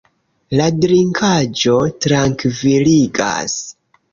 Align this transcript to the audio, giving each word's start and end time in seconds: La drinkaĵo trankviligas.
La 0.59 0.69
drinkaĵo 0.85 1.75
trankviligas. 2.07 3.57